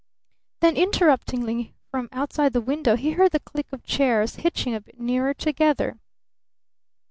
"H" 0.03 0.09
Then 0.61 0.75
interruptingly 0.77 1.75
from 1.91 2.09
outside 2.11 2.53
the 2.53 2.59
window 2.61 2.95
he 2.95 3.11
heard 3.11 3.33
the 3.33 3.39
click 3.39 3.71
of 3.71 3.83
chairs 3.83 4.37
hitching 4.37 4.73
a 4.73 4.81
bit 4.81 4.99
nearer 4.99 5.35
together. 5.35 5.99